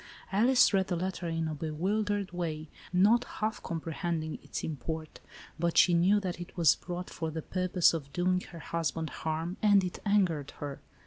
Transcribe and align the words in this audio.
Alice 0.31 0.73
read 0.73 0.87
the 0.87 0.95
letter 0.95 1.27
in 1.27 1.47
a 1.47 1.53
bewildered 1.53 2.31
way, 2.31 2.69
not 2.91 3.23
half 3.23 3.61
comprehending 3.61 4.39
its 4.41 4.63
import, 4.63 5.19
but 5.59 5.77
she 5.77 5.93
knew 5.93 6.19
that 6.19 6.41
it 6.41 6.57
was 6.57 6.75
brought 6.75 7.11
for 7.11 7.29
the 7.29 7.43
purpose 7.43 7.93
of 7.93 8.11
doing 8.11 8.39
her 8.49 8.57
hus 8.57 8.89
band 8.89 9.11
harm, 9.11 9.57
and 9.61 9.83
it 9.83 9.99
angered 10.03 10.53
her. 10.57 10.81